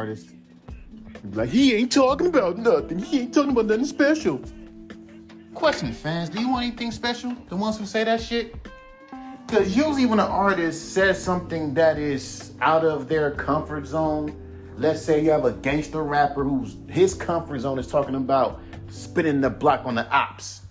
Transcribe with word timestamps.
artist. 0.00 0.30
Like 1.34 1.50
he 1.50 1.74
ain't 1.74 1.92
talking 1.92 2.28
about 2.28 2.56
nothing. 2.56 2.98
He 2.98 3.20
ain't 3.20 3.34
talking 3.34 3.50
about 3.50 3.66
nothing 3.66 3.84
special. 3.84 4.40
Question, 5.52 5.92
fans, 5.92 6.30
do 6.30 6.40
you 6.40 6.48
want 6.48 6.64
anything 6.64 6.90
special? 6.90 7.36
The 7.50 7.56
ones 7.56 7.78
who 7.78 7.84
say 7.84 8.04
that 8.04 8.22
shit? 8.22 8.54
Because 9.46 9.76
usually 9.76 10.06
when 10.06 10.18
an 10.18 10.30
artist 10.30 10.94
says 10.94 11.22
something 11.22 11.74
that 11.74 11.98
is 11.98 12.52
out 12.62 12.84
of 12.84 13.08
their 13.08 13.32
comfort 13.32 13.84
zone, 13.84 14.34
let's 14.78 15.02
say 15.02 15.22
you 15.22 15.30
have 15.32 15.44
a 15.44 15.52
gangster 15.52 16.02
rapper 16.02 16.44
whose 16.44 16.78
his 16.88 17.12
comfort 17.12 17.58
zone 17.58 17.78
is 17.78 17.86
talking 17.86 18.14
about 18.14 18.62
spinning 18.88 19.42
the 19.42 19.50
block 19.50 19.84
on 19.84 19.96
the 19.96 20.08
ops. 20.10 20.62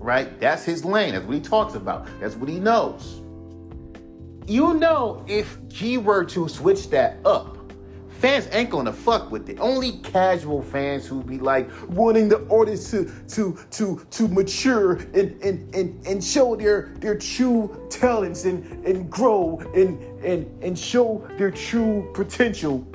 Right? 0.00 0.40
That's 0.40 0.64
his 0.64 0.84
lane. 0.84 1.12
That's 1.12 1.24
what 1.24 1.34
he 1.34 1.40
talks 1.40 1.74
about. 1.74 2.08
That's 2.18 2.34
what 2.34 2.48
he 2.48 2.58
knows. 2.58 3.20
You 4.48 4.74
know, 4.74 5.24
if 5.28 5.56
G 5.68 5.98
were 5.98 6.24
to 6.24 6.48
switch 6.48 6.90
that 6.90 7.18
up, 7.24 7.61
fans 8.22 8.48
ain't 8.52 8.70
gonna 8.70 8.92
fuck 8.92 9.32
with 9.32 9.48
it. 9.50 9.58
Only 9.58 9.98
casual 9.98 10.62
fans 10.62 11.04
who 11.04 11.24
be 11.24 11.40
like 11.40 11.68
wanting 11.88 12.28
the 12.28 12.46
artist 12.48 12.88
to 12.92 13.10
to 13.30 13.58
to 13.72 14.06
to 14.12 14.28
mature 14.28 14.92
and 15.12 15.42
and 15.42 15.74
and, 15.74 16.06
and 16.06 16.22
show 16.22 16.54
their 16.54 16.94
their 17.00 17.18
true 17.18 17.88
talents 17.90 18.44
and 18.44 18.86
and 18.86 19.10
grow 19.10 19.58
and 19.74 20.00
and 20.24 20.46
and 20.62 20.78
show 20.78 21.28
their 21.36 21.50
true 21.50 22.08
potential. 22.14 22.86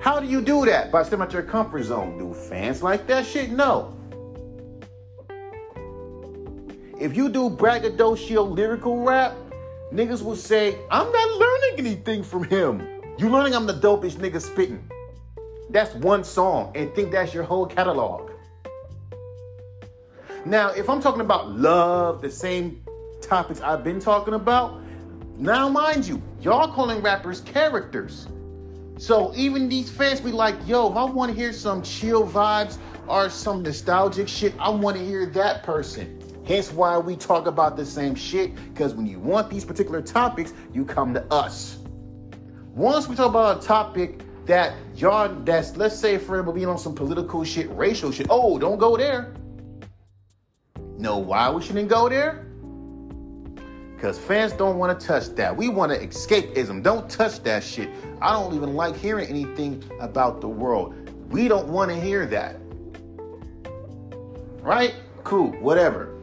How 0.00 0.18
do 0.18 0.26
you 0.26 0.40
do 0.40 0.64
that? 0.64 0.90
By 0.90 1.02
stepping 1.02 1.22
out 1.22 1.32
your 1.34 1.42
comfort 1.42 1.84
zone. 1.84 2.18
Do 2.18 2.32
fans 2.32 2.82
like 2.82 3.06
that 3.08 3.26
shit? 3.26 3.50
No. 3.50 3.94
If 6.98 7.14
you 7.14 7.28
do 7.28 7.50
braggadocio 7.50 8.42
lyrical 8.42 9.02
rap, 9.04 9.34
niggas 9.92 10.22
will 10.22 10.36
say, 10.36 10.78
I'm 10.90 11.12
not 11.12 11.38
learning 11.38 11.86
anything 11.86 12.22
from 12.22 12.44
him. 12.44 13.01
You 13.18 13.28
learning 13.28 13.54
I'm 13.54 13.66
the 13.66 13.74
dopest 13.74 14.16
nigga 14.16 14.40
spitting. 14.40 14.90
That's 15.68 15.94
one 15.96 16.24
song 16.24 16.72
and 16.74 16.94
think 16.94 17.12
that's 17.12 17.34
your 17.34 17.42
whole 17.42 17.66
catalog. 17.66 18.30
Now, 20.46 20.70
if 20.70 20.88
I'm 20.88 21.00
talking 21.00 21.20
about 21.20 21.50
love, 21.50 22.22
the 22.22 22.30
same 22.30 22.82
topics 23.20 23.60
I've 23.60 23.84
been 23.84 24.00
talking 24.00 24.32
about, 24.32 24.80
now 25.36 25.68
mind 25.68 26.06
you, 26.06 26.22
y'all 26.40 26.72
calling 26.72 27.02
rappers 27.02 27.42
characters. 27.42 28.28
So 28.96 29.32
even 29.36 29.68
these 29.68 29.90
fans 29.90 30.20
be 30.20 30.32
like, 30.32 30.56
yo, 30.66 30.90
if 30.90 30.96
I 30.96 31.04
want 31.04 31.30
to 31.32 31.36
hear 31.36 31.52
some 31.52 31.82
chill 31.82 32.26
vibes 32.26 32.78
or 33.06 33.28
some 33.28 33.62
nostalgic 33.62 34.26
shit, 34.26 34.54
I 34.58 34.70
want 34.70 34.96
to 34.96 35.04
hear 35.04 35.26
that 35.26 35.64
person. 35.64 36.18
Hence 36.46 36.72
why 36.72 36.96
we 36.96 37.16
talk 37.16 37.46
about 37.46 37.76
the 37.76 37.84
same 37.84 38.14
shit, 38.14 38.54
because 38.72 38.94
when 38.94 39.06
you 39.06 39.18
want 39.18 39.50
these 39.50 39.66
particular 39.66 40.00
topics, 40.00 40.54
you 40.72 40.84
come 40.84 41.12
to 41.14 41.24
us. 41.32 41.78
Once 42.74 43.06
we 43.06 43.14
talk 43.14 43.28
about 43.28 43.62
a 43.62 43.66
topic 43.66 44.22
that 44.46 44.74
y'all, 44.96 45.28
that's, 45.44 45.76
let's 45.76 45.98
say, 45.98 46.16
for 46.16 46.36
example, 46.36 46.54
being 46.54 46.66
on 46.66 46.78
some 46.78 46.94
political 46.94 47.44
shit, 47.44 47.70
racial 47.72 48.10
shit, 48.10 48.26
oh, 48.30 48.58
don't 48.58 48.78
go 48.78 48.96
there. 48.96 49.34
Know 50.96 51.18
why 51.18 51.50
we 51.50 51.62
shouldn't 51.62 51.90
go 51.90 52.08
there? 52.08 52.46
Because 53.94 54.18
fans 54.18 54.54
don't 54.54 54.78
want 54.78 54.98
to 54.98 55.06
touch 55.06 55.28
that. 55.36 55.54
We 55.54 55.68
want 55.68 55.92
to 55.92 55.98
escapism. 55.98 56.82
Don't 56.82 57.10
touch 57.10 57.42
that 57.42 57.62
shit. 57.62 57.90
I 58.22 58.32
don't 58.32 58.54
even 58.54 58.74
like 58.74 58.96
hearing 58.96 59.28
anything 59.28 59.84
about 60.00 60.40
the 60.40 60.48
world. 60.48 60.94
We 61.30 61.48
don't 61.48 61.68
want 61.68 61.90
to 61.90 62.00
hear 62.00 62.24
that. 62.26 62.56
Right? 64.62 64.94
Cool, 65.24 65.50
whatever. 65.60 66.18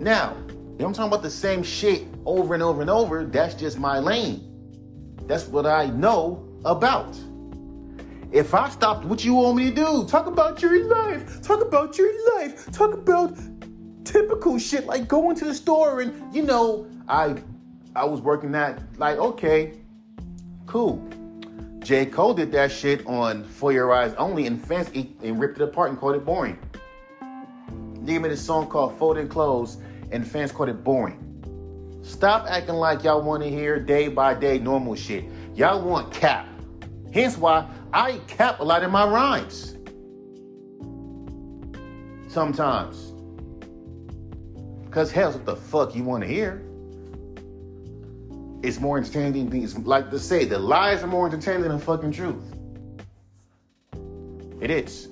Now, 0.00 0.34
I'm 0.80 0.94
talking 0.94 1.04
about 1.04 1.22
the 1.22 1.30
same 1.30 1.62
shit 1.62 2.06
over 2.24 2.54
and 2.54 2.62
over 2.62 2.80
and 2.80 2.88
over, 2.88 3.24
that's 3.24 3.54
just 3.54 3.78
my 3.78 3.98
lane. 3.98 4.53
That's 5.26 5.48
what 5.48 5.66
I 5.66 5.86
know 5.86 6.46
about. 6.64 7.16
If 8.32 8.52
I 8.52 8.68
stopped, 8.68 9.04
what 9.04 9.24
you 9.24 9.34
want 9.34 9.56
me 9.56 9.70
to 9.70 9.74
do? 9.74 10.06
Talk 10.06 10.26
about 10.26 10.60
your 10.60 10.84
life. 10.88 11.40
Talk 11.40 11.62
about 11.62 11.96
your 11.96 12.10
life. 12.36 12.70
Talk 12.72 12.94
about 12.94 13.38
typical 14.04 14.58
shit 14.58 14.86
like 14.86 15.08
going 15.08 15.36
to 15.36 15.44
the 15.44 15.54
store 15.54 16.00
and 16.00 16.34
you 16.34 16.42
know, 16.42 16.86
I 17.08 17.36
I 17.96 18.04
was 18.04 18.20
working 18.20 18.52
that 18.52 18.82
like 18.98 19.18
okay, 19.18 19.74
cool. 20.66 21.06
J. 21.80 22.06
Cole 22.06 22.32
did 22.32 22.50
that 22.52 22.72
shit 22.72 23.06
on 23.06 23.44
4 23.44 23.72
Your 23.72 23.88
Eyez 23.88 24.14
Only 24.16 24.46
and 24.46 24.60
fans 24.60 24.90
and 24.94 25.38
ripped 25.38 25.60
it 25.60 25.64
apart 25.64 25.90
and 25.90 25.98
called 25.98 26.16
it 26.16 26.24
boring. 26.24 26.58
Nigga 28.02 28.20
made 28.22 28.32
a 28.32 28.36
song 28.36 28.68
called 28.68 28.98
Folding 28.98 29.28
Clothes 29.28 29.78
and 30.10 30.26
fans 30.26 30.50
called 30.50 30.70
it 30.70 30.82
boring. 30.82 31.23
Stop 32.04 32.46
acting 32.48 32.74
like 32.74 33.02
y'all 33.02 33.22
want 33.22 33.42
to 33.42 33.48
hear 33.48 33.80
day 33.80 34.08
by 34.08 34.34
day 34.34 34.58
normal 34.58 34.94
shit. 34.94 35.24
Y'all 35.54 35.80
want 35.80 36.12
cap. 36.12 36.46
Hence 37.14 37.38
why 37.38 37.66
I 37.94 38.18
cap 38.26 38.60
a 38.60 38.62
lot 38.62 38.82
in 38.82 38.90
my 38.90 39.08
rhymes. 39.08 39.76
Sometimes. 42.28 43.12
Because 44.84 45.10
hell's 45.10 45.34
what 45.34 45.46
the 45.46 45.56
fuck 45.56 45.96
you 45.96 46.04
want 46.04 46.22
to 46.22 46.28
hear. 46.28 46.62
It's 48.62 48.78
more 48.78 48.98
entertaining 48.98 49.48
than 49.48 49.64
it's 49.64 49.78
like 49.78 50.10
to 50.10 50.18
say, 50.18 50.44
the 50.44 50.58
lies 50.58 51.02
are 51.02 51.06
more 51.06 51.26
entertaining 51.26 51.62
than 51.62 51.78
fucking 51.78 52.12
truth. 52.12 52.44
It 54.60 54.70
is. 54.70 55.08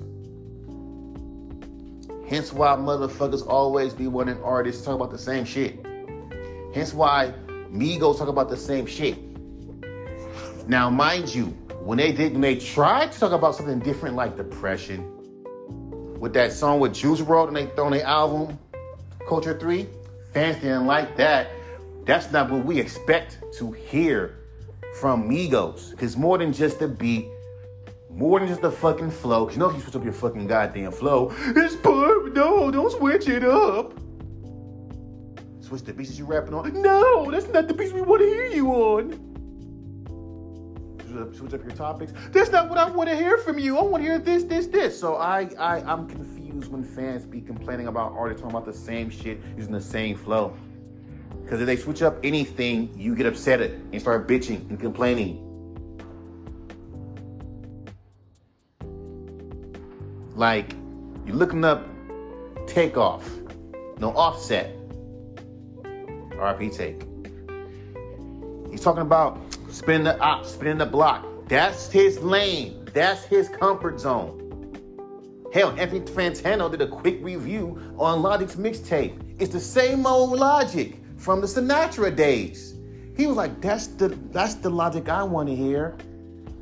Hence 2.29 2.53
why 2.53 2.77
motherfuckers 2.77 3.47
always 3.47 3.95
be 3.95 4.09
wanting 4.09 4.43
artists 4.43 4.85
talk 4.85 4.97
about 4.97 5.11
the 5.11 5.19
same 5.19 5.47
shit. 5.47 5.87
Hence 6.75 6.95
why 6.95 7.35
Migos 7.71 8.19
talk 8.19 8.29
about 8.29 8.49
the 8.49 8.57
same 8.57 8.87
shit. 8.87 9.19
Now, 10.69 10.89
mind 10.91 11.35
you, 11.35 11.47
when 11.81 11.99
they 11.99 12.13
did, 12.13 12.33
when 12.33 12.41
they 12.41 12.57
tried 12.57 13.13
to 13.13 13.19
talk 13.19 13.33
about 13.33 13.57
something 13.57 13.81
different 13.81 14.17
like 14.17 14.37
depression, 14.37 15.09
with 16.23 16.33
that 16.35 16.53
song 16.53 16.79
with 16.79 16.95
Juice 16.95 17.21
WRLD 17.21 17.49
and 17.49 17.57
they 17.57 17.67
throw 17.67 17.87
on 17.87 17.93
their 17.93 18.07
album, 18.07 18.57
Culture 19.29 19.59
3, 19.59 19.89
fans 20.33 20.57
didn't 20.63 20.87
like 20.87 21.17
that. 21.17 21.51
That's 22.05 22.31
not 22.31 22.49
what 22.49 22.65
we 22.65 22.79
expect 22.79 23.39
to 23.55 23.73
hear 23.73 24.39
from 25.01 25.29
Migos. 25.29 25.97
Cause 25.99 26.17
more 26.17 26.39
than 26.39 26.53
just 26.53 26.79
the 26.79 26.87
beat, 26.87 27.27
more 28.09 28.39
than 28.39 28.49
just 28.49 28.63
the 28.63 28.71
fucking 28.71 29.11
flow. 29.11 29.47
Cause 29.47 29.55
you 29.57 29.61
know 29.61 29.71
if 29.71 29.77
you 29.77 29.83
switch 29.83 29.97
up 29.97 30.05
your 30.05 30.13
fucking 30.13 30.47
goddamn 30.47 30.93
flow, 30.93 31.33
it's 31.39 31.75
poor. 31.77 32.31
No, 32.31 32.71
don't 32.71 32.93
switch 32.93 33.29
it 33.29 33.43
up. 33.45 33.93
Switch 35.63 35.83
the 35.83 35.93
that 35.93 36.11
you 36.11 36.27
rapping 36.27 36.55
on. 36.55 36.83
No, 36.83 37.31
that's 37.31 37.49
not 37.49 37.69
the 37.69 37.75
beats 37.75 37.93
we 37.93 38.03
want 38.03 38.21
to 38.21 38.27
hear 38.27 38.47
you 38.47 38.69
on 38.69 39.33
switch 41.33 41.55
up 41.55 41.63
your 41.63 41.73
topics. 41.73 42.13
That's 42.31 42.51
not 42.51 42.69
what 42.69 42.79
I 42.79 42.91
want 42.91 43.09
to 43.09 43.17
hear 43.17 43.39
from 43.39 43.59
you. 43.59 43.79
I 43.79 43.83
want 43.83 44.03
to 44.03 44.09
hear 44.09 44.19
this, 44.19 44.45
this, 44.45 44.67
this. 44.67 44.99
So 44.99 45.17
I, 45.17 45.51
I, 45.59 45.81
I'm 45.81 46.09
confused 46.09 46.71
when 46.71 46.83
fans 46.83 47.25
be 47.25 47.41
complaining 47.41 47.87
about 47.87 48.13
artists 48.13 48.41
talking 48.41 48.57
about 48.57 48.67
the 48.67 48.79
same 48.79 49.11
shit 49.11 49.41
using 49.57 49.73
the 49.73 49.81
same 49.81 50.17
flow. 50.17 50.57
Because 51.43 51.61
if 51.61 51.67
they 51.67 51.77
switch 51.77 52.03
up 52.03 52.19
anything, 52.23 52.93
you 52.97 53.15
get 53.15 53.27
upset 53.27 53.61
at 53.61 53.71
and 53.71 54.01
start 54.01 54.27
bitching 54.27 54.69
and 54.71 54.81
complaining. 54.81 55.49
Like 60.35 60.75
you're 61.27 61.37
looking 61.37 61.65
up 61.65 61.87
takeoff, 62.67 63.29
no 63.99 64.13
offset. 64.17 64.75
RP 66.43 66.75
take. 66.75 67.07
He's 68.71 68.81
talking 68.81 69.03
about 69.03 69.39
spinning 69.71 70.05
the 70.05 70.19
op, 70.21 70.45
spinning 70.45 70.79
the 70.79 70.87
block. 70.87 71.27
That's 71.49 71.91
his 71.91 72.19
lane. 72.21 72.89
That's 72.95 73.25
his 73.25 73.49
comfort 73.49 74.01
zone. 74.01 74.39
Hell, 75.53 75.79
Anthony 75.79 76.01
Fantano 76.01 76.71
did 76.71 76.81
a 76.81 76.87
quick 76.87 77.19
review 77.23 77.95
on 77.99 78.23
Logic's 78.23 78.57
mixtape. 78.57 79.21
It's 79.39 79.53
the 79.53 79.61
same 79.61 80.07
old 80.07 80.39
logic 80.39 80.99
from 81.19 81.43
the 81.43 81.47
Sinatra 81.47 82.15
days. 82.15 82.75
He 83.17 83.27
was 83.27 83.37
like, 83.37 83.61
that's 83.61 83.89
the 83.89 84.09
that's 84.31 84.55
the 84.55 84.71
logic 84.71 85.11
I 85.11 85.23
want 85.23 85.49
to 85.51 85.55
hear. 85.55 85.97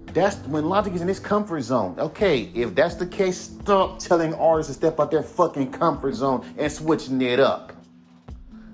That's 0.07 0.37
when 0.49 0.65
logic 0.69 0.95
is 0.95 1.03
in 1.03 1.09
his 1.09 1.21
comfort 1.21 1.61
zone. 1.61 1.95
Okay, 1.99 2.51
if 2.53 2.75
that's 2.75 2.97
the 2.97 3.07
case, 3.07 3.39
stop 3.39 4.01
telling 4.01 4.35
artists 4.35 4.73
to 4.73 4.75
step 4.77 4.99
out 4.99 5.13
their 5.13 5.23
fucking 5.23 5.71
comfort 5.71 6.15
zone 6.15 6.45
and 6.59 6.73
switching 6.73 7.23
it 7.23 7.39
up 7.39 7.80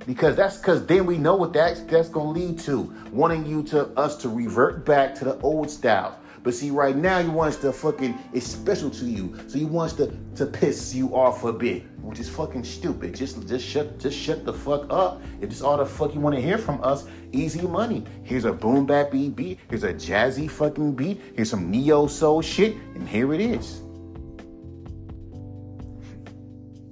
because 0.06 0.36
that's 0.36 0.58
because 0.58 0.86
then 0.86 1.04
we 1.04 1.18
know 1.18 1.34
what 1.34 1.52
that's 1.52 1.80
that's 1.80 2.08
gonna 2.08 2.30
lead 2.30 2.58
to. 2.60 2.92
Wanting 3.12 3.44
you 3.44 3.62
to 3.64 3.86
us 3.98 4.16
to 4.18 4.28
revert 4.28 4.84
back 4.84 5.14
to 5.16 5.24
the 5.24 5.38
old 5.40 5.70
style. 5.70 6.18
But 6.42 6.54
see 6.54 6.70
right 6.70 6.94
now 6.94 7.18
you 7.18 7.32
want 7.32 7.54
us 7.54 7.60
to 7.62 7.72
fucking 7.72 8.16
it's 8.32 8.46
special 8.46 8.88
to 8.90 9.04
you. 9.04 9.36
So 9.48 9.58
you 9.58 9.66
want 9.66 9.92
us 9.92 9.96
to 9.98 10.16
to 10.36 10.46
piss 10.46 10.94
you 10.94 11.08
off 11.14 11.44
a 11.44 11.52
bit 11.52 11.82
which 12.00 12.20
is 12.20 12.28
fucking 12.28 12.62
stupid. 12.62 13.16
Just 13.16 13.48
just 13.48 13.66
shut 13.66 13.98
just 13.98 14.16
shut 14.16 14.44
the 14.44 14.52
fuck 14.52 14.86
up. 14.90 15.20
If 15.40 15.50
it's 15.50 15.60
all 15.60 15.76
the 15.76 15.86
fuck 15.86 16.14
you 16.14 16.20
want 16.20 16.36
to 16.36 16.40
hear 16.40 16.56
from 16.56 16.82
us 16.84 17.06
easy 17.32 17.62
money. 17.62 18.04
Here's 18.22 18.44
a 18.44 18.52
boom 18.52 18.86
bap 18.86 19.10
beat 19.10 19.58
here's 19.68 19.82
a 19.82 19.92
jazzy 19.92 20.48
fucking 20.48 20.94
beat 20.94 21.20
here's 21.34 21.50
some 21.50 21.70
neo 21.70 22.06
soul 22.06 22.42
shit 22.42 22.76
and 22.94 23.08
here 23.08 23.34
it 23.34 23.40
is 23.40 23.82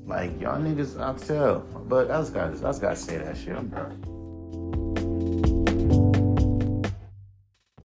like 0.07 0.41
y'all 0.41 0.61
niggas, 0.61 1.01
I'll 1.01 1.15
tell. 1.15 1.61
But 1.89 2.11
I 2.11 2.19
just 2.19 2.35
gotta, 2.35 2.57
I 2.57 2.71
just 2.71 2.81
gotta 2.81 2.97
say 2.97 3.19
that 3.19 3.37
shit. 3.37 3.57
I'm 3.57 3.69
done. 3.69 4.14